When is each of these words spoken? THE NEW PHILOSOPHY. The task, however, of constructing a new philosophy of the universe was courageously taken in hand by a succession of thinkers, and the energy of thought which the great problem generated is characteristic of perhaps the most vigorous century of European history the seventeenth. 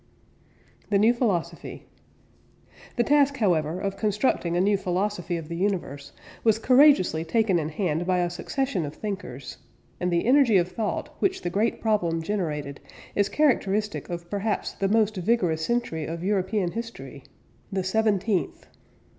THE 0.89 0.97
NEW 0.97 1.13
PHILOSOPHY. 1.13 1.83
The 2.95 3.03
task, 3.03 3.37
however, 3.37 3.79
of 3.79 3.97
constructing 3.97 4.57
a 4.57 4.59
new 4.59 4.75
philosophy 4.75 5.37
of 5.37 5.47
the 5.47 5.55
universe 5.55 6.11
was 6.43 6.57
courageously 6.57 7.23
taken 7.23 7.59
in 7.59 7.69
hand 7.69 8.07
by 8.07 8.17
a 8.17 8.31
succession 8.31 8.83
of 8.83 8.95
thinkers, 8.95 9.57
and 9.99 10.11
the 10.11 10.25
energy 10.25 10.57
of 10.57 10.69
thought 10.69 11.15
which 11.19 11.43
the 11.43 11.51
great 11.51 11.81
problem 11.81 12.23
generated 12.23 12.79
is 13.13 13.29
characteristic 13.29 14.09
of 14.09 14.27
perhaps 14.27 14.71
the 14.71 14.87
most 14.87 15.17
vigorous 15.17 15.63
century 15.63 16.07
of 16.07 16.23
European 16.23 16.71
history 16.71 17.23
the 17.71 17.83
seventeenth. 17.83 18.65